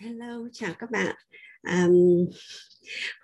[0.00, 1.16] Hello, chào các bạn.
[1.62, 2.26] Um,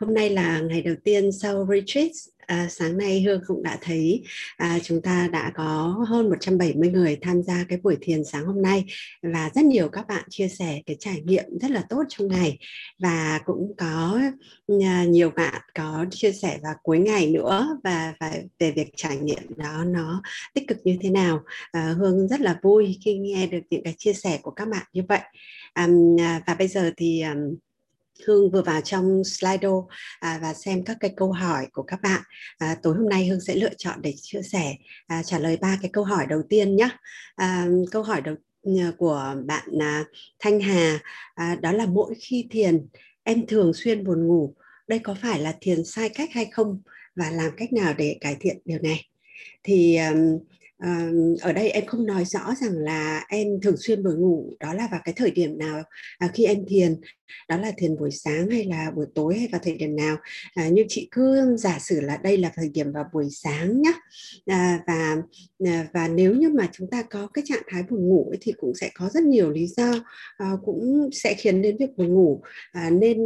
[0.01, 2.11] hôm nay là ngày đầu tiên sau retreat.
[2.47, 4.23] À, sáng nay Hương cũng đã thấy
[4.57, 8.63] à, chúng ta đã có hơn 170 người tham gia cái buổi thiền sáng hôm
[8.63, 8.85] nay
[9.23, 12.59] và rất nhiều các bạn chia sẻ cái trải nghiệm rất là tốt trong ngày
[12.99, 14.21] và cũng có
[14.83, 19.17] à, nhiều bạn có chia sẻ vào cuối ngày nữa và, và về việc trải
[19.17, 20.23] nghiệm đó nó
[20.55, 21.41] tích cực như thế nào.
[21.73, 24.87] À, Hương rất là vui khi nghe được những cái chia sẻ của các bạn
[24.93, 25.21] như vậy.
[25.73, 25.89] À,
[26.47, 27.57] và bây giờ thì um,
[28.27, 29.71] Hương vừa vào trong Slido
[30.21, 32.23] à, và xem các cái câu hỏi của các bạn.
[32.59, 34.75] À, tối hôm nay Hương sẽ lựa chọn để chia sẻ
[35.07, 36.89] à, trả lời ba cái câu hỏi đầu tiên nhé.
[37.35, 40.05] À, câu hỏi đầu ừ, của bạn à,
[40.39, 40.99] Thanh Hà
[41.35, 42.87] à, đó là mỗi khi thiền
[43.23, 44.55] em thường xuyên buồn ngủ.
[44.89, 46.83] Đây có phải là thiền sai cách hay không
[47.17, 49.09] và làm cách nào để cải thiện điều này?
[49.63, 50.39] Thì um,
[50.79, 51.09] à,
[51.41, 54.89] ở đây em không nói rõ rằng là em thường xuyên buồn ngủ đó là
[54.91, 55.83] vào cái thời điểm nào
[56.19, 57.01] à, khi em thiền
[57.49, 60.17] đó là thiền buổi sáng hay là buổi tối hay vào thời điểm nào.
[60.55, 63.93] À, nhưng chị cứ giả sử là đây là thời điểm vào buổi sáng nhé
[64.47, 65.17] à, và
[65.67, 68.53] à, và nếu như mà chúng ta có cái trạng thái buồn ngủ ấy, thì
[68.53, 69.93] cũng sẽ có rất nhiều lý do
[70.37, 72.43] à, cũng sẽ khiến đến việc buồn ngủ.
[72.73, 73.19] À, nên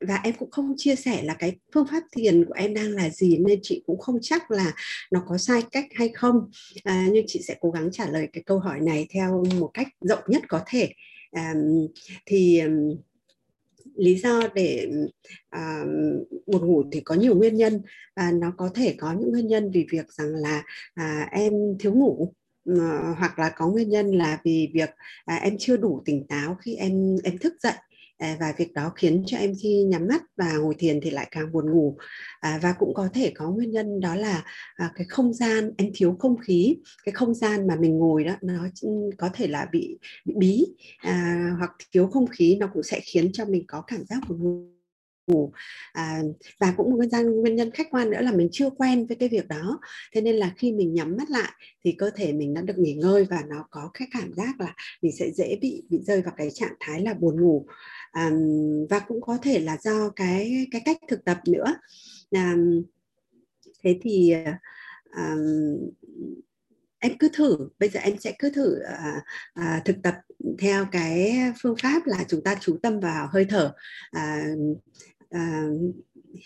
[0.00, 3.10] và em cũng không chia sẻ là cái phương pháp thiền của em đang là
[3.10, 4.72] gì nên chị cũng không chắc là
[5.10, 6.50] nó có sai cách hay không.
[6.84, 9.88] À, nhưng chị sẽ cố gắng trả lời cái câu hỏi này theo một cách
[10.00, 10.92] rộng nhất có thể.
[11.30, 11.54] À,
[12.26, 12.62] thì
[13.96, 14.88] lý do để
[15.50, 15.84] à,
[16.46, 17.82] buồn ngủ thì có nhiều nguyên nhân
[18.16, 20.62] và nó có thể có những nguyên nhân vì việc rằng là
[20.94, 22.34] à, em thiếu ngủ
[22.80, 24.90] à, hoặc là có nguyên nhân là vì việc
[25.24, 27.74] à, em chưa đủ tỉnh táo khi em em thức dậy.
[28.18, 31.28] À, và việc đó khiến cho em khi nhắm mắt và ngồi thiền thì lại
[31.30, 31.96] càng buồn ngủ.
[32.40, 34.44] À, và cũng có thể có nguyên nhân đó là
[34.76, 36.76] à, cái không gian em thiếu không khí.
[37.04, 38.66] Cái không gian mà mình ngồi đó nó
[39.18, 40.66] có thể là bị, bị bí
[40.98, 44.38] à, hoặc thiếu không khí nó cũng sẽ khiến cho mình có cảm giác buồn
[44.42, 44.70] ngủ.
[45.26, 45.52] Ngủ
[45.92, 46.22] à,
[46.60, 49.16] và cũng một nguyên nhân nguyên nhân khách quan nữa là mình chưa quen với
[49.16, 49.80] cái việc đó.
[50.14, 51.52] Thế nên là khi mình nhắm mắt lại
[51.84, 54.74] thì cơ thể mình đã được nghỉ ngơi và nó có cái cảm giác là
[55.02, 57.66] mình sẽ dễ bị bị rơi vào cái trạng thái là buồn ngủ
[58.14, 58.30] à,
[58.90, 61.76] và cũng có thể là do cái cái cách thực tập nữa.
[62.30, 62.54] À,
[63.84, 64.34] thế thì
[65.10, 65.36] à,
[66.98, 69.22] em cứ thử bây giờ em sẽ cứ thử à,
[69.54, 70.14] à, thực tập
[70.58, 73.74] theo cái phương pháp là chúng ta chú tâm vào hơi thở.
[74.10, 74.44] À,
[75.30, 75.62] à,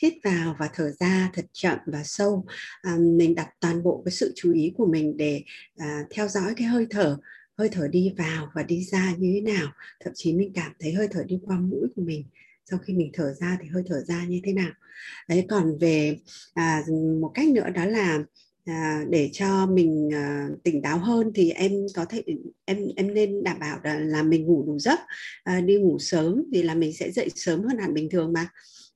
[0.03, 2.47] hít vào và thở ra thật chậm và sâu.
[2.83, 5.43] À, mình đặt toàn bộ cái sự chú ý của mình để
[5.77, 7.19] à, theo dõi cái hơi thở
[7.59, 9.67] hơi thở đi vào và đi ra như thế nào.
[10.01, 12.25] Thậm chí mình cảm thấy hơi thở đi qua mũi của mình.
[12.71, 14.71] Sau khi mình thở ra thì hơi thở ra như thế nào.
[15.29, 16.19] Đấy còn về
[16.55, 16.83] à,
[17.21, 18.19] một cách nữa đó là
[18.65, 22.23] à, để cho mình à, tỉnh táo hơn thì em có thể
[22.65, 24.99] em em nên đảm bảo là, là mình ngủ đủ giấc.
[25.45, 28.49] À, đi ngủ sớm thì là mình sẽ dậy sớm hơn hẳn bình thường mà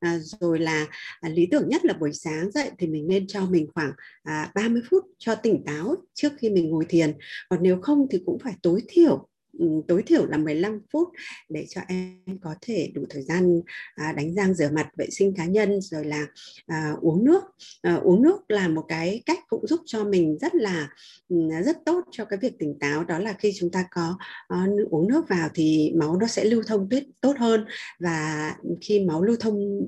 [0.02, 0.86] à, rồi là
[1.20, 3.92] à, lý tưởng nhất là buổi sáng dậy thì mình nên cho mình khoảng
[4.22, 7.14] à, 30 phút cho tỉnh táo trước khi mình ngồi thiền.
[7.48, 11.08] Còn nếu không thì cũng phải tối thiểu Ừ, tối thiểu là 15 phút
[11.48, 13.60] để cho em có thể đủ thời gian
[13.94, 16.26] à, đánh răng rửa mặt vệ sinh cá nhân rồi là
[16.66, 17.42] à, uống nước.
[17.82, 20.88] À, uống nước là một cái cách cũng giúp cho mình rất là
[21.28, 23.04] ừ, rất tốt cho cái việc tỉnh táo.
[23.04, 24.16] Đó là khi chúng ta có
[24.54, 27.64] uh, uống nước vào thì máu nó sẽ lưu thông tốt tốt hơn.
[27.98, 29.80] Và khi máu lưu thông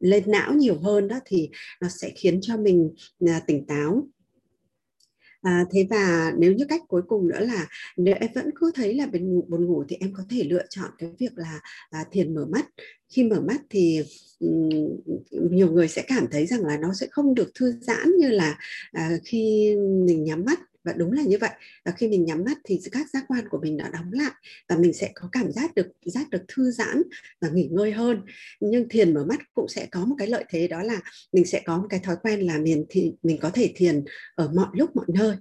[0.00, 2.90] lên não nhiều hơn đó thì nó sẽ khiến cho mình
[3.26, 4.08] à, tỉnh táo.
[5.42, 7.66] À, thế và nếu như cách cuối cùng nữa là
[7.96, 10.62] nếu em vẫn cứ thấy là buồn ngủ, buồn ngủ thì em có thể lựa
[10.70, 11.60] chọn cái việc là
[11.90, 12.66] à, thiền mở mắt.
[13.08, 14.02] Khi mở mắt thì
[14.40, 14.70] um,
[15.50, 18.58] nhiều người sẽ cảm thấy rằng là nó sẽ không được thư giãn như là
[18.92, 19.74] à, khi
[20.06, 21.50] mình nhắm mắt và đúng là như vậy.
[21.84, 24.32] Và khi mình nhắm mắt thì các giác quan của mình đã đóng lại
[24.68, 27.02] và mình sẽ có cảm giác được giác được thư giãn
[27.40, 28.22] và nghỉ ngơi hơn.
[28.60, 31.00] Nhưng thiền mở mắt cũng sẽ có một cái lợi thế, đó là
[31.32, 34.04] mình sẽ có một cái thói quen là mình thì, mình có thể thiền
[34.34, 35.36] ở mọi lúc, mọi nơi.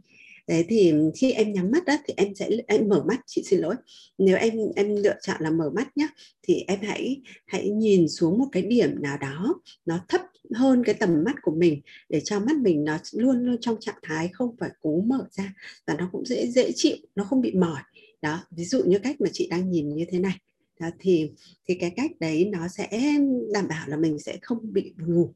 [0.47, 3.59] Đấy, thì khi em nhắm mắt đó thì em sẽ, em mở mắt, chị xin
[3.59, 3.75] lỗi.
[4.17, 6.07] Nếu em em lựa chọn là mở mắt nhé
[6.43, 10.21] thì em hãy hãy nhìn xuống một cái điểm nào đó nó thấp
[10.53, 13.99] hơn cái tầm mắt của mình để cho mắt mình nó luôn luôn trong trạng
[14.03, 15.53] thái không phải cố mở ra
[15.87, 17.81] và nó cũng dễ dễ chịu nó không bị mỏi.
[18.21, 20.37] Đó ví dụ như cách mà chị đang nhìn như thế này.
[20.79, 21.31] Đó, thì
[21.67, 23.17] thì cái cách đấy nó sẽ
[23.53, 25.33] đảm bảo là mình sẽ không bị buồn ngủ.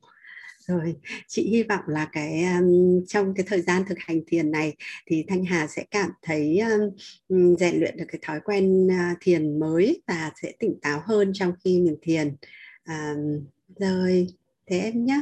[0.67, 0.95] Rồi
[1.27, 4.75] chị hy vọng là cái um, trong cái thời gian thực hành thiền này
[5.05, 6.59] thì thanh hà sẽ cảm thấy
[7.29, 11.31] um, rèn luyện được cái thói quen uh, thiền mới và sẽ tỉnh táo hơn
[11.33, 12.35] trong khi mình thiền.
[12.87, 13.45] Um,
[13.79, 14.27] rồi
[14.65, 15.21] thế em nhé